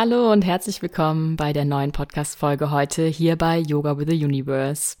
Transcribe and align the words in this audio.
Hallo 0.00 0.30
und 0.30 0.44
herzlich 0.44 0.80
willkommen 0.80 1.34
bei 1.34 1.52
der 1.52 1.64
neuen 1.64 1.90
Podcast-Folge 1.90 2.70
heute 2.70 3.06
hier 3.06 3.34
bei 3.34 3.58
Yoga 3.58 3.98
with 3.98 4.06
the 4.08 4.24
Universe. 4.24 4.96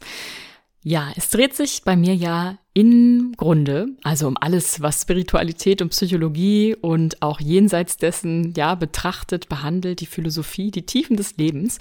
Ja, 0.82 1.12
es 1.14 1.30
dreht 1.30 1.54
sich 1.54 1.84
bei 1.84 1.94
mir 1.94 2.16
ja 2.16 2.58
im 2.78 3.32
Grunde, 3.36 3.88
also 4.04 4.28
um 4.28 4.36
alles, 4.40 4.80
was 4.80 5.02
Spiritualität 5.02 5.82
und 5.82 5.88
Psychologie 5.88 6.76
und 6.80 7.20
auch 7.22 7.40
jenseits 7.40 7.96
dessen, 7.96 8.54
ja, 8.56 8.76
betrachtet, 8.76 9.48
behandelt, 9.48 10.00
die 10.00 10.06
Philosophie, 10.06 10.70
die 10.70 10.86
Tiefen 10.86 11.16
des 11.16 11.36
Lebens 11.38 11.80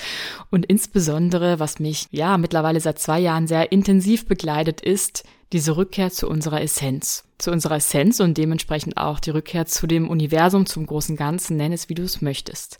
und 0.49 0.65
insbesondere, 0.65 1.59
was 1.59 1.77
mich, 1.77 2.07
ja, 2.09 2.39
mittlerweile 2.39 2.79
seit 2.79 2.97
zwei 2.97 3.19
Jahren 3.19 3.45
sehr 3.45 3.71
intensiv 3.71 4.25
begleitet, 4.25 4.81
ist 4.81 5.23
diese 5.53 5.77
Rückkehr 5.77 6.09
zu 6.09 6.27
unserer 6.27 6.63
Essenz. 6.63 7.25
Zu 7.37 7.51
unserer 7.51 7.75
Essenz 7.75 8.19
und 8.19 8.35
dementsprechend 8.35 8.97
auch 8.97 9.19
die 9.19 9.29
Rückkehr 9.29 9.67
zu 9.67 9.85
dem 9.85 10.09
Universum, 10.09 10.65
zum 10.65 10.87
großen 10.87 11.15
Ganzen, 11.15 11.57
nenn 11.57 11.73
es 11.73 11.89
wie 11.89 11.95
du 11.95 12.01
es 12.01 12.23
möchtest. 12.23 12.79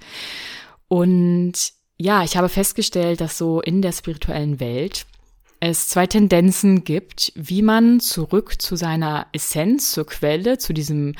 Und 0.87 1.53
ja, 1.99 2.23
ich 2.23 2.35
habe 2.35 2.49
festgestellt, 2.49 3.21
dass 3.21 3.37
so 3.37 3.61
in 3.61 3.83
der 3.83 3.91
spirituellen 3.91 4.59
Welt 4.59 5.05
es 5.59 5.87
zwei 5.87 6.05
Tendenzen 6.05 6.83
gibt, 6.83 7.31
wie 7.35 7.61
man 7.61 7.99
zurück 7.99 8.61
zu 8.61 8.75
seiner 8.75 9.27
Essenz, 9.31 9.91
zur 9.91 10.05
Quelle, 10.05 10.57
zu 10.57 10.73
diesem 10.73 11.15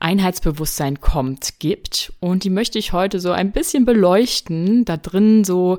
Einheitsbewusstsein 0.00 1.00
kommt, 1.00 1.60
gibt. 1.60 2.12
Und 2.20 2.44
die 2.44 2.50
möchte 2.50 2.78
ich 2.78 2.92
heute 2.92 3.20
so 3.20 3.32
ein 3.32 3.52
bisschen 3.52 3.84
beleuchten, 3.84 4.84
da 4.84 4.96
drin 4.96 5.44
so, 5.44 5.78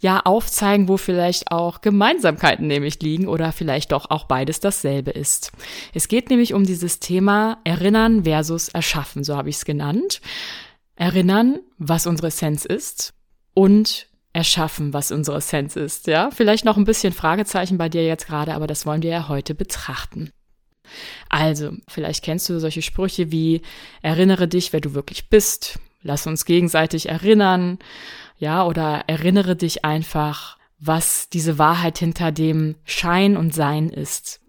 ja, 0.00 0.20
aufzeigen, 0.20 0.88
wo 0.88 0.96
vielleicht 0.96 1.50
auch 1.50 1.80
Gemeinsamkeiten 1.80 2.66
nämlich 2.66 3.00
liegen 3.02 3.28
oder 3.28 3.52
vielleicht 3.52 3.92
doch 3.92 4.10
auch 4.10 4.24
beides 4.24 4.60
dasselbe 4.60 5.10
ist. 5.10 5.52
Es 5.92 6.08
geht 6.08 6.30
nämlich 6.30 6.54
um 6.54 6.64
dieses 6.64 7.00
Thema 7.00 7.58
Erinnern 7.64 8.24
versus 8.24 8.68
Erschaffen, 8.68 9.24
so 9.24 9.36
habe 9.36 9.50
ich 9.50 9.56
es 9.56 9.64
genannt. 9.64 10.20
Erinnern, 10.96 11.60
was 11.78 12.06
unsere 12.06 12.28
Essenz 12.28 12.64
ist 12.64 13.14
und 13.54 14.11
erschaffen, 14.32 14.92
was 14.92 15.12
unsere 15.12 15.38
Essenz 15.38 15.76
ist, 15.76 16.06
ja? 16.06 16.30
Vielleicht 16.30 16.64
noch 16.64 16.76
ein 16.76 16.84
bisschen 16.84 17.12
Fragezeichen 17.12 17.78
bei 17.78 17.88
dir 17.88 18.04
jetzt 18.04 18.26
gerade, 18.26 18.54
aber 18.54 18.66
das 18.66 18.86
wollen 18.86 19.02
wir 19.02 19.10
ja 19.10 19.28
heute 19.28 19.54
betrachten. 19.54 20.30
Also, 21.28 21.72
vielleicht 21.88 22.24
kennst 22.24 22.48
du 22.48 22.58
solche 22.58 22.82
Sprüche 22.82 23.30
wie 23.30 23.62
erinnere 24.02 24.48
dich, 24.48 24.72
wer 24.72 24.80
du 24.80 24.94
wirklich 24.94 25.28
bist, 25.28 25.78
lass 26.02 26.26
uns 26.26 26.44
gegenseitig 26.44 27.08
erinnern, 27.08 27.78
ja, 28.38 28.66
oder 28.66 29.04
erinnere 29.06 29.56
dich 29.56 29.84
einfach, 29.84 30.58
was 30.78 31.28
diese 31.28 31.58
Wahrheit 31.58 31.98
hinter 31.98 32.32
dem 32.32 32.74
Schein 32.84 33.36
und 33.36 33.54
Sein 33.54 33.88
ist. 33.88 34.40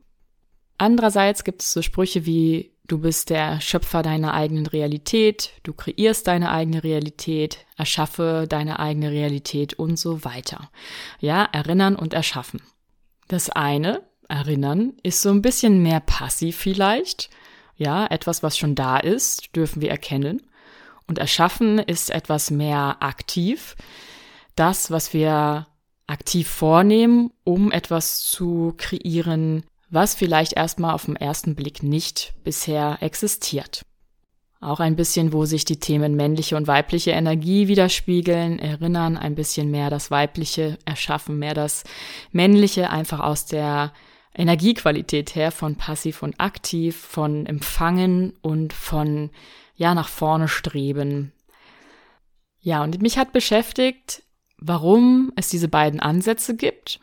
Andererseits 0.77 1.43
gibt 1.43 1.61
es 1.61 1.71
so 1.71 1.81
Sprüche 1.81 2.25
wie 2.25 2.72
Du 2.85 2.97
bist 2.97 3.29
der 3.29 3.61
Schöpfer 3.61 4.01
deiner 4.01 4.33
eigenen 4.33 4.65
Realität, 4.65 5.51
du 5.63 5.71
kreierst 5.71 6.27
deine 6.27 6.51
eigene 6.51 6.83
Realität, 6.83 7.65
erschaffe 7.77 8.45
deine 8.49 8.79
eigene 8.79 9.09
Realität 9.09 9.73
und 9.75 9.97
so 9.97 10.25
weiter. 10.25 10.69
Ja, 11.19 11.45
erinnern 11.45 11.95
und 11.95 12.13
erschaffen. 12.13 12.61
Das 13.29 13.49
eine, 13.49 14.03
erinnern, 14.27 14.93
ist 15.01 15.21
so 15.21 15.29
ein 15.29 15.41
bisschen 15.41 15.81
mehr 15.81 16.01
passiv 16.01 16.57
vielleicht. 16.57 17.29
Ja, 17.77 18.05
etwas, 18.07 18.43
was 18.43 18.57
schon 18.57 18.75
da 18.75 18.97
ist, 18.97 19.55
dürfen 19.55 19.81
wir 19.81 19.89
erkennen. 19.89 20.41
Und 21.07 21.19
erschaffen 21.19 21.79
ist 21.79 22.09
etwas 22.09 22.51
mehr 22.51 22.97
aktiv. 22.99 23.75
Das, 24.55 24.91
was 24.91 25.13
wir 25.13 25.67
aktiv 26.05 26.49
vornehmen, 26.49 27.31
um 27.45 27.71
etwas 27.71 28.21
zu 28.23 28.73
kreieren, 28.77 29.63
was 29.93 30.15
vielleicht 30.15 30.53
erstmal 30.53 30.95
auf 30.95 31.05
den 31.05 31.15
ersten 31.15 31.55
Blick 31.55 31.83
nicht 31.83 32.33
bisher 32.43 32.97
existiert. 33.01 33.85
Auch 34.59 34.79
ein 34.79 34.95
bisschen, 34.95 35.33
wo 35.33 35.45
sich 35.45 35.65
die 35.65 35.79
Themen 35.79 36.15
männliche 36.15 36.57
und 36.57 36.67
weibliche 36.67 37.11
Energie 37.11 37.67
widerspiegeln, 37.67 38.57
erinnern 38.57 39.17
ein 39.17 39.35
bisschen 39.35 39.69
mehr 39.69 39.89
das 39.89 40.09
Weibliche, 40.09 40.79
erschaffen 40.85 41.37
mehr 41.37 41.53
das 41.53 41.83
Männliche, 42.31 42.89
einfach 42.89 43.19
aus 43.19 43.45
der 43.45 43.93
Energiequalität 44.33 45.35
her 45.35 45.51
von 45.51 45.75
passiv 45.75 46.23
und 46.23 46.39
aktiv, 46.39 46.97
von 46.97 47.45
empfangen 47.45 48.33
und 48.41 48.73
von 48.73 49.29
ja 49.75 49.93
nach 49.93 50.07
vorne 50.07 50.47
streben. 50.47 51.33
Ja, 52.61 52.83
und 52.83 52.99
mich 53.01 53.19
hat 53.19 53.31
beschäftigt, 53.31 54.23
warum 54.57 55.33
es 55.35 55.49
diese 55.49 55.67
beiden 55.67 55.99
Ansätze 55.99 56.55
gibt 56.55 56.99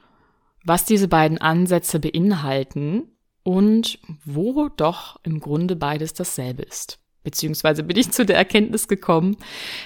was 0.64 0.84
diese 0.84 1.08
beiden 1.08 1.38
Ansätze 1.38 2.00
beinhalten 2.00 3.16
und 3.42 3.98
wo 4.24 4.68
doch 4.68 5.18
im 5.22 5.40
Grunde 5.40 5.76
beides 5.76 6.14
dasselbe 6.14 6.62
ist. 6.62 6.98
Beziehungsweise 7.22 7.82
bin 7.82 7.96
ich 7.96 8.12
zu 8.12 8.24
der 8.24 8.36
Erkenntnis 8.36 8.88
gekommen, 8.88 9.36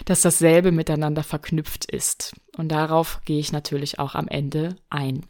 dass 0.04 0.22
dasselbe 0.22 0.70
miteinander 0.70 1.24
verknüpft 1.24 1.84
ist. 1.84 2.34
Und 2.56 2.68
darauf 2.68 3.20
gehe 3.24 3.40
ich 3.40 3.52
natürlich 3.52 3.98
auch 3.98 4.14
am 4.14 4.28
Ende 4.28 4.76
ein. 4.88 5.26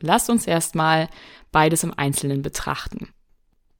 Lass 0.00 0.28
uns 0.28 0.46
erstmal 0.46 1.08
beides 1.50 1.82
im 1.82 1.94
Einzelnen 1.96 2.42
betrachten. 2.42 3.08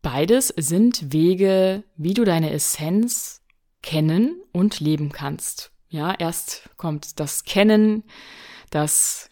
Beides 0.01 0.49
sind 0.56 1.12
Wege, 1.12 1.84
wie 1.97 2.15
du 2.15 2.25
deine 2.25 2.51
Essenz 2.51 3.43
kennen 3.83 4.41
und 4.53 4.81
leben 4.81 5.12
kannst. 5.12 5.72
Ja, 5.89 6.15
erst 6.15 6.71
kommt 6.77 7.21
das 7.21 7.45
Kennen, 7.45 8.05
das 8.71 9.28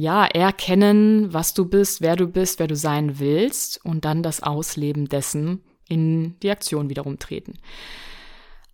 ja, 0.00 0.24
erkennen, 0.24 1.32
was 1.32 1.52
du 1.52 1.66
bist, 1.66 2.00
wer 2.00 2.16
du 2.16 2.26
bist, 2.26 2.58
wer 2.58 2.66
du 2.66 2.74
sein 2.74 3.18
willst 3.18 3.84
und 3.84 4.04
dann 4.04 4.22
das 4.22 4.42
Ausleben 4.42 5.08
dessen 5.08 5.62
in 5.88 6.38
die 6.40 6.50
Aktion 6.50 6.88
wiederum 6.88 7.18
treten. 7.18 7.58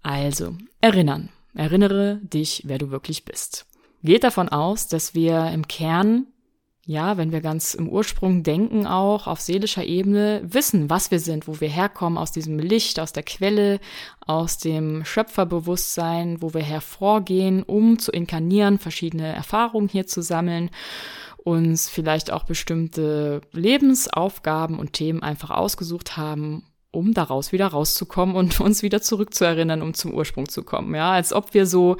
Also, 0.02 0.54
erinnern. 0.80 1.30
Erinnere 1.54 2.20
dich, 2.22 2.62
wer 2.66 2.78
du 2.78 2.90
wirklich 2.90 3.24
bist. 3.24 3.66
Geht 4.04 4.22
davon 4.22 4.48
aus, 4.50 4.86
dass 4.86 5.14
wir 5.14 5.50
im 5.50 5.66
Kern 5.66 6.26
ja, 6.88 7.16
wenn 7.16 7.32
wir 7.32 7.40
ganz 7.40 7.74
im 7.74 7.88
Ursprung 7.88 8.44
denken, 8.44 8.86
auch 8.86 9.26
auf 9.26 9.40
seelischer 9.40 9.84
Ebene, 9.84 10.40
wissen, 10.44 10.88
was 10.88 11.10
wir 11.10 11.18
sind, 11.18 11.48
wo 11.48 11.60
wir 11.60 11.68
herkommen, 11.68 12.16
aus 12.16 12.30
diesem 12.30 12.60
Licht, 12.60 13.00
aus 13.00 13.12
der 13.12 13.24
Quelle, 13.24 13.80
aus 14.24 14.58
dem 14.58 15.04
Schöpferbewusstsein, 15.04 16.40
wo 16.42 16.54
wir 16.54 16.62
hervorgehen, 16.62 17.64
um 17.64 17.98
zu 17.98 18.12
inkarnieren, 18.12 18.78
verschiedene 18.78 19.34
Erfahrungen 19.34 19.88
hier 19.88 20.06
zu 20.06 20.22
sammeln, 20.22 20.70
uns 21.38 21.88
vielleicht 21.88 22.30
auch 22.30 22.44
bestimmte 22.44 23.40
Lebensaufgaben 23.50 24.78
und 24.78 24.92
Themen 24.92 25.24
einfach 25.24 25.50
ausgesucht 25.50 26.16
haben, 26.16 26.62
um 26.92 27.14
daraus 27.14 27.50
wieder 27.50 27.66
rauszukommen 27.66 28.36
und 28.36 28.60
uns 28.60 28.84
wieder 28.84 29.02
zurückzuerinnern, 29.02 29.82
um 29.82 29.92
zum 29.92 30.14
Ursprung 30.14 30.48
zu 30.48 30.62
kommen. 30.62 30.94
Ja, 30.94 31.10
als 31.10 31.32
ob 31.32 31.52
wir 31.52 31.66
so 31.66 31.96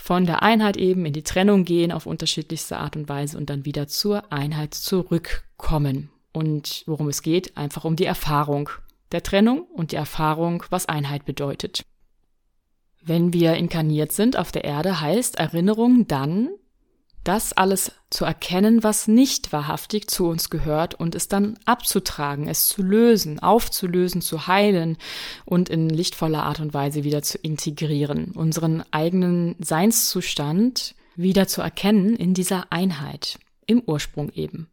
von 0.00 0.26
der 0.26 0.42
Einheit 0.42 0.76
eben 0.76 1.04
in 1.06 1.12
die 1.12 1.22
Trennung 1.22 1.64
gehen 1.64 1.92
auf 1.92 2.06
unterschiedlichste 2.06 2.78
Art 2.78 2.96
und 2.96 3.08
Weise 3.08 3.36
und 3.36 3.50
dann 3.50 3.64
wieder 3.64 3.86
zur 3.86 4.32
Einheit 4.32 4.74
zurückkommen. 4.74 6.10
Und 6.32 6.84
worum 6.86 7.08
es 7.08 7.22
geht, 7.22 7.56
einfach 7.56 7.84
um 7.84 7.96
die 7.96 8.04
Erfahrung 8.04 8.70
der 9.12 9.22
Trennung 9.22 9.62
und 9.62 9.92
die 9.92 9.96
Erfahrung, 9.96 10.64
was 10.70 10.86
Einheit 10.86 11.24
bedeutet. 11.24 11.82
Wenn 13.02 13.32
wir 13.32 13.54
inkarniert 13.54 14.12
sind 14.12 14.36
auf 14.36 14.52
der 14.52 14.64
Erde, 14.64 15.00
heißt 15.00 15.36
Erinnerung 15.36 16.06
dann, 16.06 16.50
das 17.24 17.52
alles 17.52 17.92
zu 18.08 18.24
erkennen, 18.24 18.82
was 18.82 19.06
nicht 19.06 19.52
wahrhaftig 19.52 20.08
zu 20.08 20.26
uns 20.26 20.50
gehört 20.50 20.94
und 20.94 21.14
es 21.14 21.28
dann 21.28 21.58
abzutragen, 21.64 22.48
es 22.48 22.66
zu 22.66 22.82
lösen, 22.82 23.38
aufzulösen, 23.38 24.22
zu 24.22 24.46
heilen 24.46 24.96
und 25.44 25.68
in 25.68 25.88
lichtvoller 25.88 26.44
Art 26.44 26.60
und 26.60 26.74
Weise 26.74 27.04
wieder 27.04 27.22
zu 27.22 27.38
integrieren, 27.38 28.32
unseren 28.32 28.82
eigenen 28.90 29.54
Seinszustand 29.60 30.94
wieder 31.14 31.46
zu 31.46 31.60
erkennen 31.60 32.16
in 32.16 32.34
dieser 32.34 32.72
Einheit, 32.72 33.38
im 33.66 33.82
Ursprung 33.86 34.30
eben. 34.32 34.68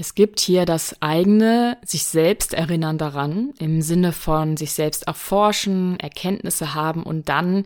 Es 0.00 0.14
gibt 0.14 0.38
hier 0.38 0.64
das 0.64 1.02
eigene 1.02 1.76
sich 1.84 2.04
selbst 2.04 2.54
erinnern 2.54 2.98
daran, 2.98 3.52
im 3.58 3.82
Sinne 3.82 4.12
von 4.12 4.56
sich 4.56 4.72
selbst 4.72 5.08
erforschen, 5.08 5.98
Erkenntnisse 5.98 6.74
haben 6.74 7.02
und 7.02 7.28
dann 7.28 7.64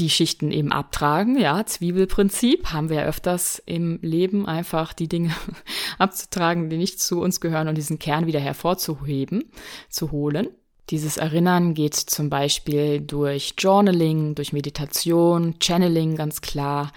die 0.00 0.10
Schichten 0.10 0.50
eben 0.50 0.72
abtragen. 0.72 1.38
Ja, 1.38 1.64
Zwiebelprinzip 1.64 2.72
haben 2.72 2.88
wir 2.88 2.96
ja 2.98 3.04
öfters 3.04 3.62
im 3.66 3.98
Leben 4.02 4.46
einfach 4.46 4.92
die 4.92 5.08
Dinge 5.08 5.34
abzutragen, 5.98 6.70
die 6.70 6.76
nicht 6.76 7.00
zu 7.00 7.20
uns 7.20 7.40
gehören 7.40 7.68
und 7.68 7.76
diesen 7.76 7.98
Kern 7.98 8.26
wieder 8.26 8.40
hervorzuheben, 8.40 9.44
zu 9.88 10.10
holen. 10.10 10.48
Dieses 10.88 11.18
Erinnern 11.18 11.74
geht 11.74 11.94
zum 11.94 12.30
Beispiel 12.30 13.00
durch 13.00 13.54
Journaling, 13.58 14.34
durch 14.34 14.52
Meditation, 14.52 15.54
Channeling 15.60 16.16
ganz 16.16 16.40
klar, 16.40 16.92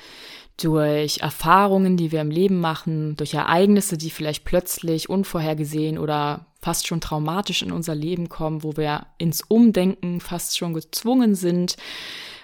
durch 0.58 1.20
Erfahrungen, 1.20 1.98
die 1.98 2.12
wir 2.12 2.22
im 2.22 2.32
Leben 2.32 2.60
machen, 2.60 3.16
durch 3.18 3.34
Ereignisse, 3.34 3.98
die 3.98 4.10
vielleicht 4.10 4.46
plötzlich 4.46 5.10
unvorhergesehen 5.10 5.98
oder 5.98 6.46
fast 6.62 6.88
schon 6.88 7.02
traumatisch 7.02 7.62
in 7.62 7.72
unser 7.72 7.94
Leben 7.94 8.30
kommen, 8.30 8.64
wo 8.64 8.78
wir 8.78 9.08
ins 9.18 9.42
Umdenken 9.42 10.22
fast 10.22 10.58
schon 10.58 10.74
gezwungen 10.74 11.36
sind, 11.36 11.76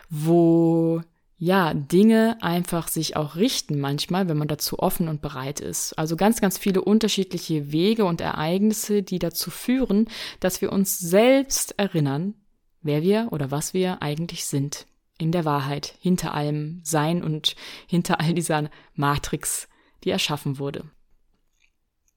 wo 0.10 1.02
ja, 1.42 1.74
Dinge 1.74 2.38
einfach 2.42 2.90
sich 2.90 3.16
auch 3.16 3.38
richten 3.38 3.80
manchmal, 3.80 4.28
wenn 4.28 4.38
man 4.38 4.50
dazu 4.50 4.78
offen 4.80 5.08
und 5.08 5.22
bereit 5.22 5.62
ist. 5.62 5.98
Also 5.98 6.18
ganz, 6.18 6.42
ganz 6.42 6.58
viele 6.58 6.82
unterschiedliche 6.82 7.72
Wege 7.72 8.04
und 8.04 8.20
Ereignisse, 8.20 9.04
die 9.04 9.20
dazu 9.20 9.50
führen, 9.50 10.10
dass 10.42 10.62
wir 10.62 10.74
uns 10.74 11.00
selbst 11.00 11.80
erinnern, 11.80 12.34
wer 12.82 13.02
wir 13.04 13.30
oder 13.32 13.52
was 13.52 13.74
wir 13.74 14.02
eigentlich 14.02 14.46
sind 14.46 14.86
in 15.18 15.32
der 15.32 15.46
Wahrheit, 15.46 15.96
hinter 16.02 16.34
allem 16.34 16.82
Sein 16.84 17.24
und 17.24 17.56
hinter 17.88 18.20
all 18.20 18.34
dieser 18.34 18.70
Matrix, 18.96 19.70
die 20.04 20.10
erschaffen 20.10 20.60
wurde. 20.60 20.86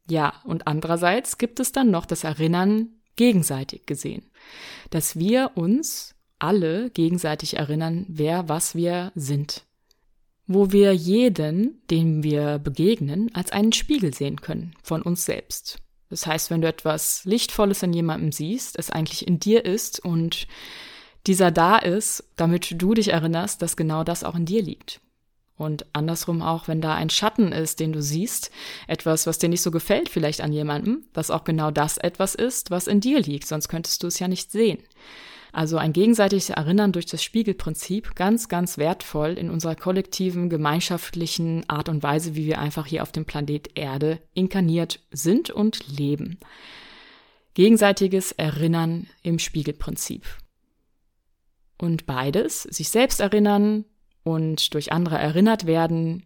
Ja, 0.09 0.35
und 0.45 0.67
andererseits 0.67 1.39
gibt 1.39 1.61
es 1.61 1.71
dann 1.71 1.93
noch 1.93 2.07
das 2.07 2.25
Erinnern 2.25 2.89
gegenseitig 3.15 3.87
gesehen, 3.87 4.31
dass 4.91 5.17
wir 5.17 5.53
uns 5.55 6.12
alle 6.43 6.91
gegenseitig 6.91 7.57
erinnern, 7.57 8.05
wer 8.09 8.49
was 8.49 8.75
wir 8.75 9.13
sind, 9.15 9.63
wo 10.47 10.73
wir 10.73 10.93
jeden, 10.93 11.81
dem 11.91 12.23
wir 12.23 12.59
begegnen, 12.59 13.31
als 13.35 13.53
einen 13.53 13.73
Spiegel 13.73 14.13
sehen 14.13 14.41
können 14.41 14.75
von 14.83 15.03
uns 15.03 15.25
selbst. 15.25 15.79
Das 16.11 16.27
heißt, 16.27 16.51
wenn 16.51 16.61
du 16.61 16.69
etwas 16.69 17.25
Lichtvolles 17.25 17.83
in 17.83 17.93
jemandem 17.93 18.33
siehst, 18.33 18.79
es 18.79 18.91
eigentlich 18.91 19.27
in 19.27 19.39
dir 19.39 19.65
ist 19.65 20.01
und 20.01 20.47
dieser 21.27 21.53
da 21.53 21.79
ist, 21.79 22.25
damit 22.37 22.83
du 22.83 22.95
dich 22.95 23.09
erinnerst, 23.09 23.63
dass 23.63 23.77
genau 23.77 24.03
das 24.03 24.25
auch 24.25 24.35
in 24.35 24.45
dir 24.45 24.63
liegt. 24.63 25.01
Und 25.57 25.87
andersrum 25.93 26.43
auch, 26.43 26.67
wenn 26.67 26.81
da 26.81 26.95
ein 26.95 27.09
Schatten 27.09 27.53
ist, 27.53 27.79
den 27.79 27.93
du 27.93 28.03
siehst, 28.03 28.51
etwas, 28.89 29.29
was 29.29 29.39
dir 29.39 29.49
nicht 29.49 29.63
so 29.63 29.71
gefällt 29.71 30.09
vielleicht 30.09 30.41
an 30.41 30.53
jemandem, 30.53 31.05
dass 31.13 31.31
auch 31.31 31.45
genau 31.45 31.71
das 31.71 31.99
etwas 31.99 32.35
ist, 32.35 32.73
was 32.73 32.89
in 32.89 33.01
dir 33.01 33.21
liegt, 33.21 33.47
sonst 33.47 33.69
könntest 33.69 34.03
du 34.03 34.09
es 34.09 34.19
ja 34.19 34.27
nicht 34.27 34.51
sehen. 34.51 34.83
Also 35.53 35.77
ein 35.77 35.93
gegenseitiges 35.93 36.49
Erinnern 36.49 36.93
durch 36.93 37.05
das 37.05 37.23
Spiegelprinzip, 37.23 38.15
ganz, 38.15 38.49
ganz 38.49 38.79
wertvoll 38.79 39.33
in 39.33 39.51
unserer 39.51 39.77
kollektiven, 39.77 40.49
gemeinschaftlichen 40.49 41.69
Art 41.69 41.91
und 41.91 42.03
Weise, 42.03 42.35
wie 42.35 42.47
wir 42.47 42.59
einfach 42.59 42.87
hier 42.87 43.03
auf 43.03 43.13
dem 43.13 43.27
Planet 43.27 43.71
Erde 43.79 44.19
inkarniert 44.33 45.01
sind 45.11 45.51
und 45.51 45.87
leben. 45.99 46.39
Gegenseitiges 47.53 48.33
Erinnern 48.33 49.09
im 49.23 49.39
Spiegelprinzip. 49.39 50.25
Und 51.77 52.07
beides, 52.07 52.63
sich 52.63 52.89
selbst 52.89 53.21
erinnern 53.21 53.85
und 54.25 54.73
durch 54.73 54.91
andere 54.91 55.19
erinnert 55.19 55.67
werden, 55.67 56.25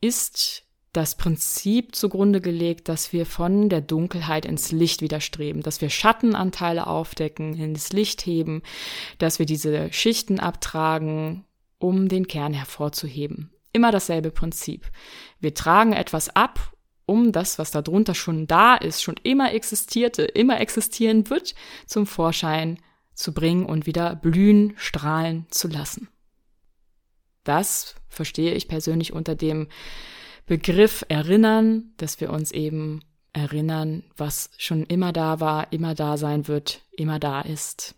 ist 0.00 0.64
das 0.92 1.14
Prinzip 1.14 1.94
zugrunde 1.94 2.40
gelegt, 2.40 2.88
dass 2.88 3.12
wir 3.12 3.24
von 3.24 3.70
der 3.70 3.80
Dunkelheit 3.80 4.44
ins 4.44 4.72
Licht 4.72 5.00
widerstreben, 5.00 5.62
dass 5.62 5.80
wir 5.80 5.88
Schattenanteile 5.88 6.86
aufdecken, 6.86 7.54
ins 7.54 7.92
Licht 7.92 8.26
heben, 8.26 8.62
dass 9.18 9.38
wir 9.38 9.46
diese 9.46 9.90
Schichten 9.92 10.38
abtragen, 10.38 11.44
um 11.78 12.08
den 12.08 12.28
Kern 12.28 12.52
hervorzuheben. 12.52 13.50
Immer 13.72 13.90
dasselbe 13.90 14.30
Prinzip. 14.30 14.90
Wir 15.40 15.54
tragen 15.54 15.94
etwas 15.94 16.28
ab, 16.36 16.72
um 17.06 17.32
das, 17.32 17.58
was 17.58 17.70
darunter 17.70 18.14
schon 18.14 18.46
da 18.46 18.74
ist, 18.74 19.02
schon 19.02 19.16
immer 19.22 19.52
existierte, 19.54 20.22
immer 20.22 20.60
existieren 20.60 21.30
wird, 21.30 21.54
zum 21.86 22.06
Vorschein 22.06 22.78
zu 23.14 23.32
bringen 23.32 23.64
und 23.64 23.86
wieder 23.86 24.14
blühen, 24.14 24.74
strahlen 24.76 25.46
zu 25.50 25.68
lassen. 25.68 26.08
Das 27.44 27.94
verstehe 28.08 28.54
ich 28.54 28.68
persönlich 28.68 29.12
unter 29.12 29.34
dem 29.34 29.68
Begriff 30.46 31.04
erinnern, 31.08 31.92
dass 31.96 32.20
wir 32.20 32.30
uns 32.30 32.52
eben 32.52 33.00
erinnern, 33.32 34.04
was 34.16 34.50
schon 34.58 34.84
immer 34.84 35.12
da 35.12 35.40
war, 35.40 35.72
immer 35.72 35.94
da 35.94 36.16
sein 36.16 36.48
wird, 36.48 36.82
immer 36.92 37.18
da 37.18 37.40
ist. 37.40 37.94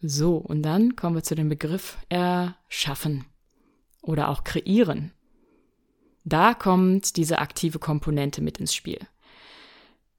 So, 0.00 0.36
und 0.36 0.62
dann 0.62 0.96
kommen 0.96 1.16
wir 1.16 1.22
zu 1.22 1.34
dem 1.34 1.48
Begriff 1.48 1.96
erschaffen 2.08 3.24
oder 4.02 4.28
auch 4.28 4.44
kreieren. 4.44 5.12
Da 6.24 6.54
kommt 6.54 7.16
diese 7.16 7.38
aktive 7.38 7.78
Komponente 7.78 8.42
mit 8.42 8.58
ins 8.58 8.74
Spiel 8.74 8.98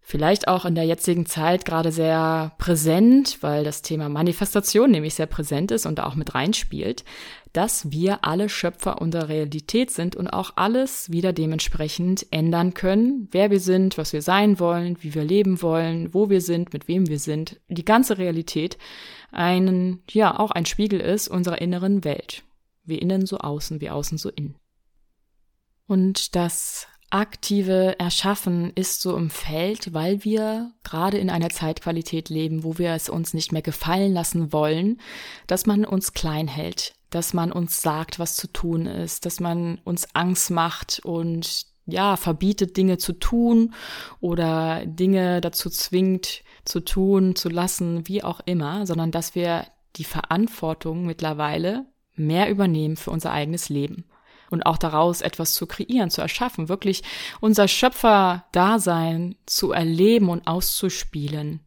vielleicht 0.03 0.49
auch 0.49 0.65
in 0.65 0.75
der 0.75 0.83
jetzigen 0.83 1.25
Zeit 1.25 1.63
gerade 1.63 1.91
sehr 1.91 2.51
präsent, 2.57 3.37
weil 3.41 3.63
das 3.63 3.81
Thema 3.81 4.09
Manifestation 4.09 4.91
nämlich 4.91 5.15
sehr 5.15 5.25
präsent 5.25 5.71
ist 5.71 5.85
und 5.85 6.01
auch 6.01 6.15
mit 6.15 6.35
reinspielt, 6.35 7.05
dass 7.53 7.89
wir 7.91 8.25
alle 8.25 8.49
Schöpfer 8.49 9.01
unserer 9.01 9.29
Realität 9.29 9.91
sind 9.91 10.15
und 10.15 10.27
auch 10.27 10.53
alles 10.57 11.11
wieder 11.11 11.31
dementsprechend 11.31 12.27
ändern 12.31 12.73
können, 12.73 13.29
wer 13.31 13.49
wir 13.49 13.59
sind, 13.59 13.97
was 13.97 14.11
wir 14.11 14.21
sein 14.21 14.59
wollen, 14.59 14.97
wie 15.01 15.13
wir 15.13 15.23
leben 15.23 15.61
wollen, 15.61 16.13
wo 16.13 16.29
wir 16.29 16.41
sind, 16.41 16.73
mit 16.73 16.87
wem 16.87 17.07
wir 17.07 17.19
sind, 17.19 17.61
die 17.69 17.85
ganze 17.85 18.17
Realität 18.17 18.77
einen, 19.31 20.03
ja, 20.11 20.37
auch 20.37 20.51
ein 20.51 20.65
Spiegel 20.65 20.99
ist 20.99 21.27
unserer 21.27 21.61
inneren 21.61 22.03
Welt. 22.03 22.43
Wie 22.83 22.97
innen 22.97 23.25
so 23.25 23.37
außen, 23.37 23.79
wie 23.79 23.89
außen 23.89 24.17
so 24.17 24.29
innen. 24.29 24.55
Und 25.87 26.35
das 26.35 26.87
aktive 27.13 27.99
Erschaffen 27.99 28.71
ist 28.73 29.01
so 29.01 29.15
im 29.15 29.29
Feld, 29.29 29.93
weil 29.93 30.23
wir 30.23 30.71
gerade 30.83 31.19
in 31.19 31.29
einer 31.29 31.49
Zeitqualität 31.49 32.29
leben, 32.29 32.63
wo 32.63 32.79
wir 32.79 32.91
es 32.91 33.07
uns 33.07 33.35
nicht 33.35 33.51
mehr 33.51 33.61
gefallen 33.61 34.13
lassen 34.13 34.51
wollen, 34.51 34.99
dass 35.45 35.67
man 35.67 35.85
uns 35.85 36.13
klein 36.13 36.47
hält, 36.47 36.95
dass 37.11 37.33
man 37.33 37.51
uns 37.51 37.83
sagt, 37.83 38.17
was 38.17 38.35
zu 38.35 38.51
tun 38.51 38.87
ist, 38.87 39.27
dass 39.27 39.39
man 39.39 39.79
uns 39.83 40.07
Angst 40.15 40.49
macht 40.49 41.01
und 41.03 41.67
ja, 41.85 42.17
verbietet 42.17 42.77
Dinge 42.77 42.97
zu 42.97 43.13
tun 43.13 43.75
oder 44.19 44.83
Dinge 44.85 45.39
dazu 45.39 45.69
zwingt 45.69 46.43
zu 46.65 46.79
tun, 46.79 47.35
zu 47.35 47.49
lassen, 47.49 48.07
wie 48.07 48.23
auch 48.23 48.39
immer, 48.45 48.87
sondern 48.87 49.11
dass 49.11 49.35
wir 49.35 49.67
die 49.97 50.05
Verantwortung 50.05 51.05
mittlerweile 51.05 51.85
mehr 52.15 52.49
übernehmen 52.49 52.95
für 52.95 53.11
unser 53.11 53.31
eigenes 53.31 53.69
Leben 53.69 54.05
und 54.53 54.65
auch 54.65 54.77
daraus 54.77 55.21
etwas 55.21 55.53
zu 55.53 55.67
kreieren, 55.67 56.09
zu 56.09 56.21
erschaffen, 56.21 56.69
wirklich 56.69 57.03
unser 57.41 57.67
Schöpfer-Dasein 57.67 59.35
zu 59.45 59.71
erleben 59.71 60.29
und 60.29 60.47
auszuspielen. 60.47 61.59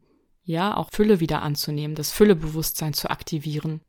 Ja, 0.45 0.77
auch 0.77 0.91
Fülle 0.93 1.21
wieder 1.21 1.43
anzunehmen, 1.43 1.97
das 1.97 2.13
Füllebewusstsein 2.13 2.95
zu 2.95 3.11
aktivieren. 3.11 3.81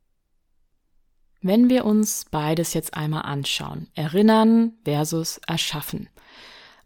Wenn 1.41 1.69
wir 1.69 1.85
uns 1.85 2.25
beides 2.31 2.73
jetzt 2.73 2.95
einmal 2.95 3.21
anschauen, 3.21 3.88
erinnern 3.94 4.73
versus 4.83 5.39
erschaffen, 5.45 6.09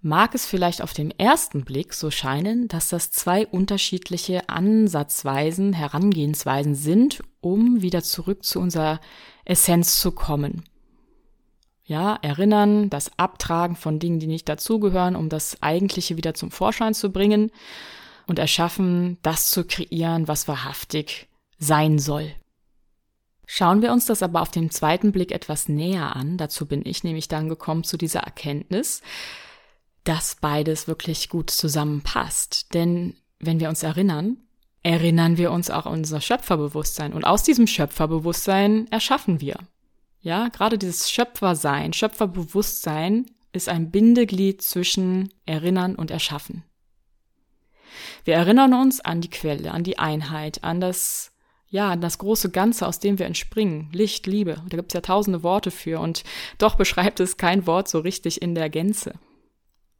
mag 0.01 0.35
es 0.35 0.45
vielleicht 0.45 0.81
auf 0.81 0.93
den 0.93 1.11
ersten 1.11 1.63
Blick 1.63 1.93
so 1.93 2.11
scheinen, 2.11 2.67
dass 2.67 2.89
das 2.89 3.11
zwei 3.11 3.47
unterschiedliche 3.47 4.49
Ansatzweisen, 4.49 5.73
Herangehensweisen 5.73 6.75
sind, 6.75 7.23
um 7.39 7.81
wieder 7.81 8.03
zurück 8.03 8.43
zu 8.43 8.59
unserer 8.59 8.99
Essenz 9.45 10.01
zu 10.01 10.11
kommen. 10.11 10.63
Ja, 11.91 12.17
erinnern, 12.21 12.89
das 12.89 13.11
Abtragen 13.19 13.75
von 13.75 13.99
Dingen, 13.99 14.19
die 14.19 14.27
nicht 14.27 14.47
dazugehören, 14.47 15.17
um 15.17 15.27
das 15.27 15.61
Eigentliche 15.61 16.15
wieder 16.15 16.33
zum 16.33 16.49
Vorschein 16.49 16.93
zu 16.93 17.11
bringen 17.11 17.51
und 18.27 18.39
erschaffen, 18.39 19.17
das 19.23 19.51
zu 19.51 19.65
kreieren, 19.65 20.29
was 20.29 20.47
wahrhaftig 20.47 21.27
sein 21.59 21.99
soll. 21.99 22.31
Schauen 23.45 23.81
wir 23.81 23.91
uns 23.91 24.05
das 24.05 24.23
aber 24.23 24.41
auf 24.41 24.51
den 24.51 24.71
zweiten 24.71 25.11
Blick 25.11 25.33
etwas 25.33 25.67
näher 25.67 26.15
an. 26.15 26.37
Dazu 26.37 26.65
bin 26.65 26.81
ich 26.85 27.03
nämlich 27.03 27.27
dann 27.27 27.49
gekommen 27.49 27.83
zu 27.83 27.97
dieser 27.97 28.21
Erkenntnis, 28.21 29.01
dass 30.05 30.37
beides 30.39 30.87
wirklich 30.87 31.27
gut 31.27 31.49
zusammenpasst. 31.49 32.73
Denn 32.73 33.15
wenn 33.37 33.59
wir 33.59 33.67
uns 33.67 33.83
erinnern, 33.83 34.37
erinnern 34.81 35.35
wir 35.35 35.51
uns 35.51 35.69
auch 35.69 35.87
an 35.87 35.91
unser 35.95 36.21
Schöpferbewusstsein. 36.21 37.11
Und 37.11 37.25
aus 37.25 37.43
diesem 37.43 37.67
Schöpferbewusstsein 37.67 38.87
erschaffen 38.91 39.41
wir. 39.41 39.57
Ja, 40.21 40.49
gerade 40.49 40.77
dieses 40.77 41.09
Schöpfersein, 41.09 41.93
Schöpferbewusstsein 41.93 43.25
ist 43.53 43.67
ein 43.67 43.89
Bindeglied 43.89 44.61
zwischen 44.61 45.33
Erinnern 45.45 45.95
und 45.95 46.11
Erschaffen. 46.11 46.63
Wir 48.23 48.35
erinnern 48.35 48.73
uns 48.73 49.01
an 49.01 49.21
die 49.21 49.29
Quelle, 49.29 49.71
an 49.71 49.83
die 49.83 49.97
Einheit, 49.97 50.63
an 50.63 50.79
das, 50.79 51.33
ja, 51.67 51.89
an 51.89 52.01
das 52.01 52.19
große 52.19 52.51
Ganze, 52.51 52.87
aus 52.87 52.99
dem 52.99 53.17
wir 53.17 53.25
entspringen. 53.25 53.89
Licht, 53.91 54.27
Liebe. 54.27 54.61
Da 54.69 54.77
gibt 54.77 54.91
es 54.91 54.93
ja 54.93 55.01
tausende 55.01 55.41
Worte 55.41 55.71
für 55.71 55.99
und 55.99 56.23
doch 56.59 56.75
beschreibt 56.77 57.19
es 57.19 57.37
kein 57.37 57.65
Wort 57.65 57.87
so 57.87 57.99
richtig 57.99 58.41
in 58.43 58.53
der 58.53 58.69
Gänze. 58.69 59.13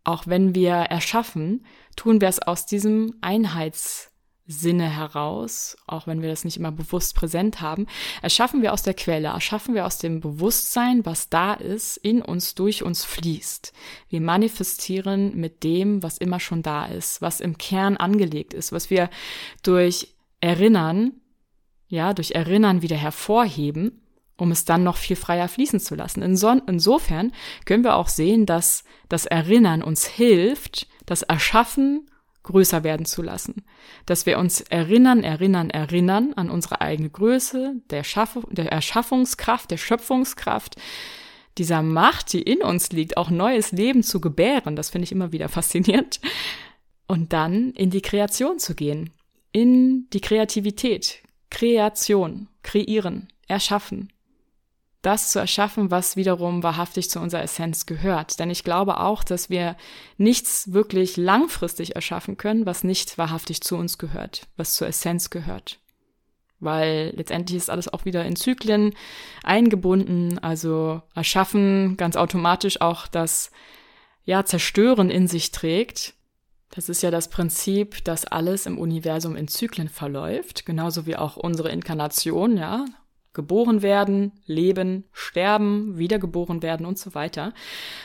Auch 0.03 0.27
wenn 0.27 0.53
wir 0.53 0.73
erschaffen, 0.73 1.65
tun 1.95 2.21
wir 2.21 2.27
es 2.27 2.39
aus 2.39 2.67
diesem 2.67 3.15
Einheits 3.21 4.10
Sinne 4.47 4.89
heraus, 4.89 5.77
auch 5.87 6.07
wenn 6.07 6.21
wir 6.21 6.29
das 6.29 6.43
nicht 6.43 6.57
immer 6.57 6.71
bewusst 6.71 7.15
präsent 7.15 7.61
haben, 7.61 7.87
erschaffen 8.21 8.61
wir 8.61 8.73
aus 8.73 8.83
der 8.83 8.93
Quelle, 8.93 9.29
erschaffen 9.29 9.75
wir 9.75 9.85
aus 9.85 9.97
dem 9.97 10.19
Bewusstsein, 10.19 11.05
was 11.05 11.29
da 11.29 11.53
ist, 11.53 11.97
in 11.97 12.21
uns, 12.21 12.55
durch 12.55 12.83
uns 12.83 13.05
fließt. 13.05 13.71
Wir 14.09 14.21
manifestieren 14.21 15.35
mit 15.35 15.63
dem, 15.63 16.03
was 16.03 16.17
immer 16.17 16.39
schon 16.39 16.63
da 16.63 16.85
ist, 16.85 17.21
was 17.21 17.39
im 17.39 17.57
Kern 17.57 17.97
angelegt 17.97 18.53
ist, 18.53 18.71
was 18.71 18.89
wir 18.89 19.09
durch 19.63 20.15
Erinnern, 20.41 21.13
ja, 21.87 22.13
durch 22.13 22.31
Erinnern 22.31 22.81
wieder 22.81 22.97
hervorheben, 22.97 24.01
um 24.37 24.51
es 24.51 24.65
dann 24.65 24.83
noch 24.83 24.97
viel 24.97 25.15
freier 25.15 25.47
fließen 25.47 25.79
zu 25.79 25.93
lassen. 25.93 26.23
Insofern 26.23 27.31
können 27.65 27.83
wir 27.83 27.95
auch 27.95 28.07
sehen, 28.07 28.47
dass 28.47 28.83
das 29.07 29.27
Erinnern 29.27 29.83
uns 29.83 30.07
hilft, 30.07 30.87
das 31.05 31.21
Erschaffen 31.21 32.09
größer 32.43 32.83
werden 32.83 33.05
zu 33.05 33.21
lassen. 33.21 33.63
Dass 34.05 34.25
wir 34.25 34.39
uns 34.39 34.61
erinnern, 34.61 35.23
erinnern, 35.23 35.69
erinnern 35.69 36.33
an 36.35 36.49
unsere 36.49 36.81
eigene 36.81 37.09
Größe, 37.09 37.75
der, 37.89 38.03
Schaff 38.03 38.37
der 38.49 38.71
Erschaffungskraft, 38.71 39.71
der 39.71 39.77
Schöpfungskraft, 39.77 40.75
dieser 41.57 41.81
Macht, 41.81 42.33
die 42.33 42.41
in 42.41 42.61
uns 42.61 42.91
liegt, 42.91 43.17
auch 43.17 43.29
neues 43.29 43.71
Leben 43.71 44.03
zu 44.03 44.21
gebären. 44.21 44.75
Das 44.75 44.89
finde 44.89 45.03
ich 45.03 45.11
immer 45.11 45.31
wieder 45.31 45.49
faszinierend. 45.49 46.19
Und 47.07 47.33
dann 47.33 47.71
in 47.71 47.89
die 47.89 48.01
Kreation 48.01 48.57
zu 48.57 48.73
gehen, 48.73 49.11
in 49.51 50.09
die 50.11 50.21
Kreativität, 50.21 51.23
Kreation, 51.49 52.47
kreieren, 52.63 53.27
erschaffen. 53.47 54.13
Das 55.01 55.31
zu 55.31 55.39
erschaffen, 55.39 55.89
was 55.89 56.15
wiederum 56.15 56.61
wahrhaftig 56.61 57.09
zu 57.09 57.19
unserer 57.19 57.41
Essenz 57.41 57.87
gehört. 57.87 58.39
Denn 58.39 58.51
ich 58.51 58.63
glaube 58.63 58.99
auch, 58.99 59.23
dass 59.23 59.49
wir 59.49 59.75
nichts 60.17 60.73
wirklich 60.73 61.17
langfristig 61.17 61.95
erschaffen 61.95 62.37
können, 62.37 62.67
was 62.67 62.83
nicht 62.83 63.17
wahrhaftig 63.17 63.61
zu 63.61 63.77
uns 63.77 63.97
gehört, 63.97 64.47
was 64.57 64.75
zur 64.75 64.87
Essenz 64.87 65.31
gehört. 65.31 65.79
Weil 66.59 67.13
letztendlich 67.15 67.57
ist 67.57 67.71
alles 67.71 67.91
auch 67.91 68.05
wieder 68.05 68.23
in 68.23 68.35
Zyklen 68.35 68.93
eingebunden, 69.43 70.37
also 70.37 71.01
erschaffen 71.15 71.97
ganz 71.97 72.15
automatisch 72.15 72.81
auch 72.81 73.07
das 73.07 73.49
ja, 74.23 74.45
Zerstören 74.45 75.09
in 75.09 75.27
sich 75.27 75.49
trägt. 75.49 76.13
Das 76.69 76.87
ist 76.87 77.01
ja 77.01 77.09
das 77.09 77.29
Prinzip, 77.29 78.03
dass 78.05 78.25
alles 78.25 78.67
im 78.67 78.77
Universum 78.77 79.35
in 79.35 79.47
Zyklen 79.47 79.89
verläuft, 79.89 80.65
genauso 80.65 81.07
wie 81.07 81.17
auch 81.17 81.35
unsere 81.35 81.69
Inkarnation, 81.69 82.57
ja. 82.57 82.85
Geboren 83.33 83.81
werden, 83.81 84.33
leben, 84.45 85.05
sterben, 85.13 85.97
wiedergeboren 85.97 86.61
werden 86.61 86.85
und 86.85 86.99
so 86.99 87.13
weiter. 87.15 87.53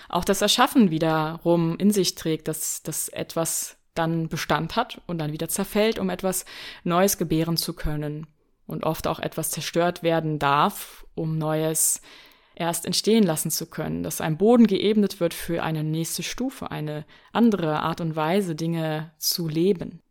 Auch 0.08 0.24
das 0.24 0.40
Erschaffen 0.40 0.90
wiederum 0.90 1.76
in 1.78 1.90
sich 1.90 2.14
trägt, 2.14 2.46
dass, 2.48 2.82
dass 2.82 3.08
etwas 3.08 3.76
dann 3.94 4.28
Bestand 4.28 4.76
hat 4.76 5.00
und 5.06 5.18
dann 5.18 5.32
wieder 5.32 5.48
zerfällt, 5.48 5.98
um 5.98 6.10
etwas 6.10 6.44
Neues 6.84 7.18
gebären 7.18 7.56
zu 7.56 7.74
können. 7.74 8.26
Und 8.66 8.84
oft 8.84 9.06
auch 9.06 9.20
etwas 9.20 9.50
zerstört 9.50 10.02
werden 10.02 10.38
darf, 10.38 11.06
um 11.14 11.38
Neues 11.38 12.00
erst 12.56 12.86
entstehen 12.86 13.22
lassen 13.22 13.50
zu 13.50 13.66
können, 13.66 14.02
dass 14.02 14.20
ein 14.20 14.38
Boden 14.38 14.66
geebnet 14.66 15.20
wird 15.20 15.34
für 15.34 15.62
eine 15.62 15.84
nächste 15.84 16.22
Stufe, 16.22 16.70
eine 16.70 17.04
andere 17.32 17.80
Art 17.80 18.00
und 18.00 18.16
Weise, 18.16 18.54
Dinge 18.54 19.12
zu 19.18 19.46
leben. 19.46 20.02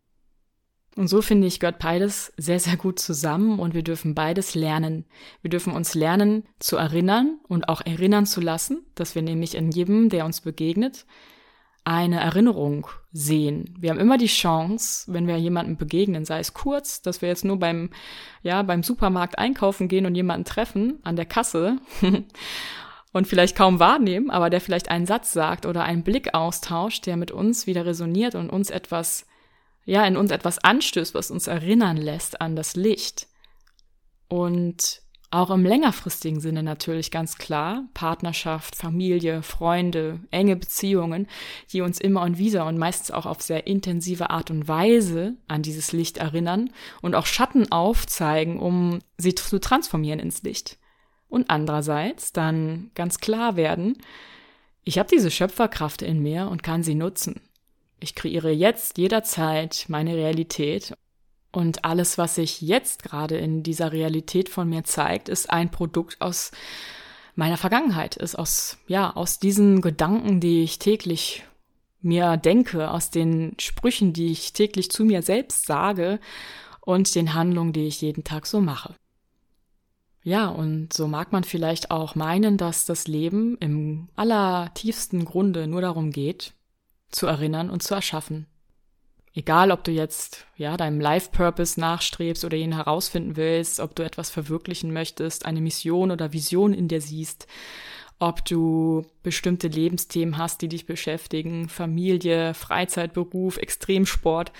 Und 0.96 1.08
so 1.08 1.20
finde 1.20 1.46
ich, 1.46 1.60
gehört 1.60 1.78
beides 1.78 2.32
sehr, 2.38 2.58
sehr 2.58 2.78
gut 2.78 2.98
zusammen 2.98 3.58
und 3.58 3.74
wir 3.74 3.82
dürfen 3.82 4.14
beides 4.14 4.54
lernen. 4.54 5.04
Wir 5.42 5.50
dürfen 5.50 5.74
uns 5.74 5.94
lernen 5.94 6.44
zu 6.58 6.76
erinnern 6.76 7.38
und 7.48 7.68
auch 7.68 7.82
erinnern 7.84 8.24
zu 8.24 8.40
lassen, 8.40 8.86
dass 8.94 9.14
wir 9.14 9.20
nämlich 9.20 9.54
in 9.54 9.70
jedem, 9.70 10.08
der 10.08 10.24
uns 10.24 10.40
begegnet, 10.40 11.04
eine 11.84 12.18
Erinnerung 12.18 12.88
sehen. 13.12 13.74
Wir 13.78 13.90
haben 13.90 14.00
immer 14.00 14.16
die 14.16 14.26
Chance, 14.26 15.12
wenn 15.12 15.28
wir 15.28 15.36
jemandem 15.36 15.76
begegnen, 15.76 16.24
sei 16.24 16.40
es 16.40 16.54
kurz, 16.54 17.02
dass 17.02 17.20
wir 17.22 17.28
jetzt 17.28 17.44
nur 17.44 17.58
beim, 17.58 17.90
ja, 18.42 18.62
beim 18.62 18.82
Supermarkt 18.82 19.38
einkaufen 19.38 19.88
gehen 19.88 20.06
und 20.06 20.14
jemanden 20.14 20.44
treffen 20.44 20.98
an 21.04 21.14
der 21.14 21.26
Kasse 21.26 21.76
und 23.12 23.28
vielleicht 23.28 23.54
kaum 23.54 23.78
wahrnehmen, 23.78 24.30
aber 24.30 24.50
der 24.50 24.62
vielleicht 24.62 24.90
einen 24.90 25.06
Satz 25.06 25.32
sagt 25.32 25.66
oder 25.66 25.84
einen 25.84 26.02
Blick 26.02 26.34
austauscht, 26.34 27.06
der 27.06 27.18
mit 27.18 27.30
uns 27.30 27.66
wieder 27.68 27.84
resoniert 27.86 28.34
und 28.34 28.50
uns 28.50 28.70
etwas, 28.70 29.26
ja, 29.86 30.04
in 30.04 30.16
uns 30.16 30.30
etwas 30.30 30.58
anstößt, 30.58 31.14
was 31.14 31.30
uns 31.30 31.46
erinnern 31.46 31.96
lässt 31.96 32.40
an 32.40 32.56
das 32.56 32.76
Licht. 32.76 33.28
Und 34.28 35.00
auch 35.30 35.50
im 35.50 35.64
längerfristigen 35.64 36.40
Sinne 36.40 36.62
natürlich 36.62 37.10
ganz 37.10 37.38
klar. 37.38 37.84
Partnerschaft, 37.94 38.74
Familie, 38.74 39.42
Freunde, 39.42 40.20
enge 40.30 40.56
Beziehungen, 40.56 41.28
die 41.72 41.82
uns 41.82 42.00
immer 42.00 42.22
und 42.22 42.36
wieder 42.36 42.66
und 42.66 42.78
meistens 42.78 43.12
auch 43.12 43.26
auf 43.26 43.42
sehr 43.42 43.66
intensive 43.66 44.30
Art 44.30 44.50
und 44.50 44.66
Weise 44.66 45.36
an 45.46 45.62
dieses 45.62 45.92
Licht 45.92 46.18
erinnern 46.18 46.70
und 47.00 47.14
auch 47.14 47.26
Schatten 47.26 47.70
aufzeigen, 47.70 48.58
um 48.58 48.98
sie 49.18 49.34
zu 49.34 49.60
transformieren 49.60 50.20
ins 50.20 50.42
Licht. 50.42 50.78
Und 51.28 51.50
andererseits 51.50 52.32
dann 52.32 52.90
ganz 52.94 53.18
klar 53.18 53.56
werden, 53.56 53.98
ich 54.84 54.98
habe 54.98 55.08
diese 55.08 55.30
Schöpferkraft 55.30 56.02
in 56.02 56.22
mir 56.22 56.48
und 56.48 56.62
kann 56.62 56.82
sie 56.84 56.94
nutzen. 56.94 57.40
Ich 58.00 58.14
kreiere 58.14 58.50
jetzt 58.50 58.98
jederzeit 58.98 59.86
meine 59.88 60.14
Realität 60.14 60.94
und 61.52 61.84
alles, 61.84 62.18
was 62.18 62.34
sich 62.34 62.60
jetzt 62.60 63.02
gerade 63.02 63.38
in 63.38 63.62
dieser 63.62 63.90
Realität 63.92 64.50
von 64.50 64.68
mir 64.68 64.84
zeigt, 64.84 65.30
ist 65.30 65.48
ein 65.48 65.70
Produkt 65.70 66.20
aus 66.20 66.50
meiner 67.34 67.56
Vergangenheit, 67.56 68.16
ist 68.16 68.38
aus, 68.38 68.78
ja, 68.86 69.14
aus 69.14 69.38
diesen 69.38 69.80
Gedanken, 69.80 70.40
die 70.40 70.62
ich 70.62 70.78
täglich 70.78 71.44
mir 72.02 72.36
denke, 72.36 72.90
aus 72.90 73.10
den 73.10 73.54
Sprüchen, 73.58 74.12
die 74.12 74.32
ich 74.32 74.52
täglich 74.52 74.90
zu 74.90 75.04
mir 75.04 75.22
selbst 75.22 75.66
sage 75.66 76.20
und 76.80 77.14
den 77.14 77.34
Handlungen, 77.34 77.72
die 77.72 77.86
ich 77.86 78.00
jeden 78.00 78.24
Tag 78.24 78.46
so 78.46 78.60
mache. 78.60 78.94
Ja, 80.22 80.48
und 80.48 80.92
so 80.92 81.06
mag 81.06 81.32
man 81.32 81.44
vielleicht 81.44 81.90
auch 81.90 82.16
meinen, 82.16 82.58
dass 82.58 82.84
das 82.84 83.06
Leben 83.06 83.56
im 83.58 84.08
allertiefsten 84.16 85.24
Grunde 85.24 85.68
nur 85.68 85.80
darum 85.80 86.10
geht, 86.10 86.52
zu 87.10 87.26
erinnern 87.26 87.70
und 87.70 87.82
zu 87.82 87.94
erschaffen. 87.94 88.46
Egal, 89.34 89.70
ob 89.70 89.84
du 89.84 89.90
jetzt 89.90 90.46
ja 90.56 90.78
deinem 90.78 90.98
Life 90.98 91.30
Purpose 91.30 91.78
nachstrebst 91.78 92.44
oder 92.44 92.56
ihn 92.56 92.72
herausfinden 92.72 93.36
willst, 93.36 93.80
ob 93.80 93.94
du 93.94 94.02
etwas 94.02 94.30
verwirklichen 94.30 94.94
möchtest, 94.94 95.44
eine 95.44 95.60
Mission 95.60 96.10
oder 96.10 96.32
Vision 96.32 96.72
in 96.72 96.88
dir 96.88 97.02
siehst, 97.02 97.46
ob 98.18 98.44
du 98.46 99.04
bestimmte 99.22 99.68
Lebensthemen 99.68 100.38
hast, 100.38 100.62
die 100.62 100.68
dich 100.68 100.86
beschäftigen, 100.86 101.68
Familie, 101.68 102.54
Freizeit, 102.54 103.12
Beruf, 103.12 103.58
Extremsport, 103.58 104.52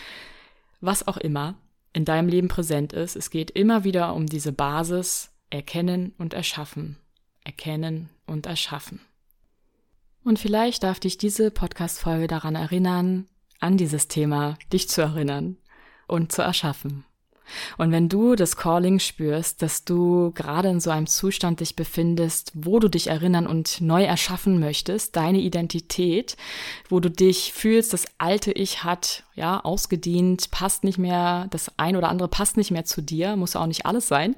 was 0.83 1.09
auch 1.09 1.17
immer 1.17 1.55
in 1.95 2.05
deinem 2.05 2.29
Leben 2.29 2.49
präsent 2.49 2.93
ist. 2.93 3.17
Es 3.17 3.31
geht 3.31 3.51
immer 3.51 3.85
wieder 3.85 4.15
um 4.15 4.27
diese 4.27 4.53
Basis 4.53 5.31
erkennen 5.49 6.13
und 6.19 6.35
erschaffen. 6.35 6.99
Erkennen 7.45 8.11
und 8.27 8.45
erschaffen. 8.45 9.01
Und 10.27 10.41
vielleicht 10.41 10.83
darf 10.83 10.99
dich 10.99 11.19
diese 11.19 11.53
Podcast-Folge 11.53 12.27
daran 12.27 12.57
erinnern, 12.57 13.29
an 13.61 13.77
dieses 13.77 14.09
Thema 14.09 14.59
dich 14.73 14.89
zu 14.89 15.01
erinnern 15.01 15.57
und 16.09 16.33
zu 16.33 16.43
erschaffen. 16.43 17.05
Und 17.79 17.93
wenn 17.93 18.09
du 18.09 18.35
das 18.35 18.57
Calling 18.57 18.99
spürst, 18.99 19.63
dass 19.63 19.85
du 19.85 20.33
gerade 20.33 20.69
in 20.69 20.81
so 20.81 20.91
einem 20.91 21.07
Zustand 21.07 21.61
dich 21.61 21.77
befindest, 21.77 22.53
wo 22.55 22.79
du 22.79 22.89
dich 22.89 23.09
erinnern 23.09 23.47
und 23.47 23.81
neu 23.81 24.05
erschaffen 24.05 24.59
möchtest, 24.59 25.17
deine 25.17 25.39
Identität, 25.39 26.37
wo 26.89 27.01
du 27.01 27.11
dich 27.11 27.53
fühlst, 27.53 27.93
das 27.93 28.07
alte 28.19 28.53
Ich 28.53 28.85
hat, 28.85 29.25
ja, 29.35 29.61
ausgedient, 29.61 30.51
passt 30.51 30.85
nicht 30.85 30.99
mehr, 30.99 31.47
das 31.51 31.71
ein 31.77 31.97
oder 31.97 32.09
andere 32.09 32.29
passt 32.29 32.57
nicht 32.57 32.71
mehr 32.71 32.85
zu 32.85 33.03
dir, 33.03 33.37
muss 33.37 33.57
auch 33.57 33.67
nicht 33.67 33.87
alles 33.87 34.09
sein. 34.09 34.37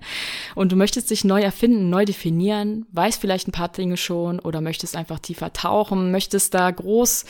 Und 0.54 0.72
du 0.72 0.76
möchtest 0.76 1.10
dich 1.10 1.24
neu 1.24 1.40
erfinden, 1.40 1.90
neu 1.90 2.04
definieren, 2.04 2.86
weißt 2.92 3.20
vielleicht 3.20 3.48
ein 3.48 3.52
paar 3.52 3.68
Dinge 3.68 3.96
schon 3.96 4.40
oder 4.40 4.60
möchtest 4.60 4.96
einfach 4.96 5.18
tiefer 5.18 5.52
tauchen, 5.52 6.10
möchtest 6.10 6.54
da 6.54 6.70
groß 6.70 7.24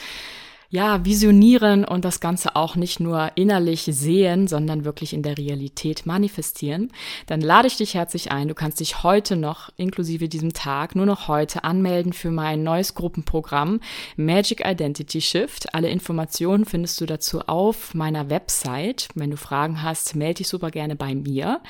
ja, 0.71 1.03
visionieren 1.05 1.85
und 1.85 2.05
das 2.05 2.21
Ganze 2.21 2.55
auch 2.55 2.77
nicht 2.77 3.01
nur 3.01 3.33
innerlich 3.37 3.89
sehen, 3.91 4.47
sondern 4.49 4.85
wirklich 4.85 5.15
in 5.15 5.23
der 5.23 5.39
Realität 5.39 6.05
manifestieren, 6.05 6.93
dann 7.27 7.41
lade 7.41 7.69
ich 7.69 7.79
dich 7.79 7.95
herzlich 7.95 8.31
ein. 8.33 8.49
Du 8.49 8.55
kannst 8.55 8.81
dich 8.81 9.03
heute 9.03 9.37
noch, 9.37 9.71
inklusive 9.77 10.29
diesem 10.29 10.53
Tag, 10.53 10.95
nur 10.95 11.07
noch 11.07 11.27
heute 11.27 11.65
anmelden 11.65 12.13
für 12.13 12.31
mein 12.31 12.63
neues 12.63 12.95
Gruppenprogramm 12.95 13.81
Magic 14.17 14.63
Identity 14.63 15.23
Shift. 15.23 15.75
Alle 15.75 15.89
Informationen 15.89 16.67
findest 16.67 17.01
du 17.01 17.07
dazu 17.07 17.41
auf 17.47 17.95
meiner 17.95 18.29
Website. 18.29 19.09
Wenn 19.15 19.31
du 19.31 19.39
Fragen 19.39 19.83
hast, 19.83 20.17
melde 20.17 20.39
dich 20.39 20.49
super 20.49 20.71
gerne 20.71 20.97
bei 20.97 21.15
mir. 21.15 21.63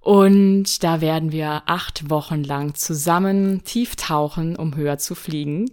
Und 0.00 0.82
da 0.82 1.02
werden 1.02 1.30
wir 1.30 1.64
acht 1.66 2.08
Wochen 2.08 2.42
lang 2.42 2.74
zusammen 2.74 3.64
tief 3.64 3.96
tauchen, 3.96 4.56
um 4.56 4.76
höher 4.76 4.96
zu 4.96 5.14
fliegen 5.14 5.66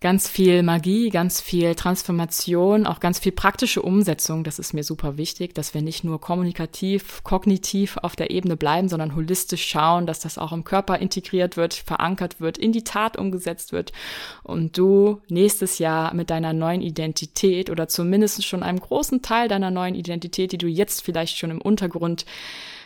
ganz 0.00 0.28
viel 0.28 0.62
Magie, 0.62 1.10
ganz 1.10 1.40
viel 1.40 1.74
Transformation, 1.74 2.86
auch 2.86 3.00
ganz 3.00 3.18
viel 3.18 3.32
praktische 3.32 3.82
Umsetzung. 3.82 4.44
Das 4.44 4.60
ist 4.60 4.72
mir 4.72 4.84
super 4.84 5.16
wichtig, 5.16 5.54
dass 5.54 5.74
wir 5.74 5.82
nicht 5.82 6.04
nur 6.04 6.20
kommunikativ, 6.20 7.24
kognitiv 7.24 7.96
auf 7.96 8.14
der 8.14 8.30
Ebene 8.30 8.56
bleiben, 8.56 8.88
sondern 8.88 9.16
holistisch 9.16 9.66
schauen, 9.66 10.06
dass 10.06 10.20
das 10.20 10.38
auch 10.38 10.52
im 10.52 10.62
Körper 10.62 10.98
integriert 10.98 11.56
wird, 11.56 11.74
verankert 11.74 12.40
wird, 12.40 12.58
in 12.58 12.70
die 12.70 12.84
Tat 12.84 13.16
umgesetzt 13.16 13.72
wird 13.72 13.92
und 14.44 14.78
du 14.78 15.20
nächstes 15.28 15.80
Jahr 15.80 16.14
mit 16.14 16.30
deiner 16.30 16.52
neuen 16.52 16.80
Identität 16.80 17.68
oder 17.68 17.88
zumindest 17.88 18.46
schon 18.46 18.62
einem 18.62 18.78
großen 18.78 19.22
Teil 19.22 19.48
deiner 19.48 19.72
neuen 19.72 19.96
Identität, 19.96 20.52
die 20.52 20.58
du 20.58 20.68
jetzt 20.68 21.02
vielleicht 21.02 21.38
schon 21.38 21.50
im 21.50 21.60
Untergrund 21.60 22.24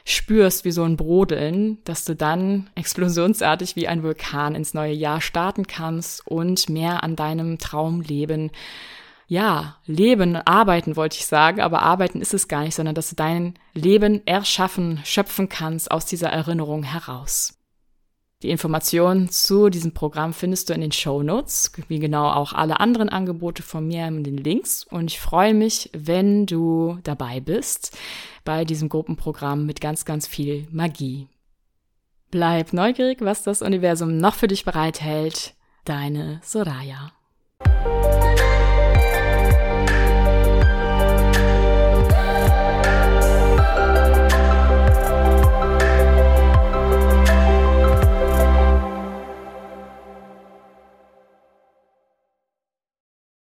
spürst 0.04 0.64
wie 0.64 0.72
so 0.72 0.82
ein 0.82 0.96
Brodeln, 0.96 1.78
dass 1.84 2.04
du 2.04 2.14
dann 2.14 2.70
explosionsartig 2.74 3.76
wie 3.76 3.88
ein 3.88 4.02
Vulkan 4.02 4.54
ins 4.54 4.74
neue 4.74 4.92
Jahr 4.92 5.20
starten 5.20 5.66
kannst 5.66 6.26
und 6.26 6.68
mehr 6.68 7.02
an 7.02 7.16
deinem 7.16 7.58
Traumleben 7.58 8.50
ja, 9.28 9.76
leben, 9.86 10.36
arbeiten 10.36 10.94
wollte 10.96 11.16
ich 11.16 11.24
sagen, 11.24 11.62
aber 11.62 11.80
arbeiten 11.80 12.20
ist 12.20 12.34
es 12.34 12.48
gar 12.48 12.64
nicht, 12.64 12.74
sondern 12.74 12.94
dass 12.94 13.08
du 13.08 13.16
dein 13.16 13.54
Leben 13.72 14.20
erschaffen, 14.26 15.00
schöpfen 15.04 15.48
kannst 15.48 15.90
aus 15.90 16.04
dieser 16.04 16.28
Erinnerung 16.28 16.82
heraus. 16.82 17.61
Die 18.42 18.50
Informationen 18.50 19.28
zu 19.28 19.68
diesem 19.68 19.94
Programm 19.94 20.32
findest 20.32 20.68
du 20.68 20.74
in 20.74 20.80
den 20.80 20.90
Show 20.90 21.22
Notes, 21.22 21.70
wie 21.86 22.00
genau 22.00 22.28
auch 22.28 22.52
alle 22.52 22.80
anderen 22.80 23.08
Angebote 23.08 23.62
von 23.62 23.86
mir 23.86 24.08
in 24.08 24.24
den 24.24 24.36
Links. 24.36 24.84
Und 24.84 25.12
ich 25.12 25.20
freue 25.20 25.54
mich, 25.54 25.90
wenn 25.92 26.46
du 26.46 26.98
dabei 27.04 27.38
bist 27.38 27.96
bei 28.44 28.64
diesem 28.64 28.88
Gruppenprogramm 28.88 29.64
mit 29.64 29.80
ganz, 29.80 30.04
ganz 30.04 30.26
viel 30.26 30.66
Magie. 30.72 31.28
Bleib 32.32 32.72
neugierig, 32.72 33.20
was 33.20 33.44
das 33.44 33.62
Universum 33.62 34.16
noch 34.16 34.34
für 34.34 34.48
dich 34.48 34.64
bereithält. 34.64 35.54
Deine 35.84 36.40
Soraya. 36.42 37.12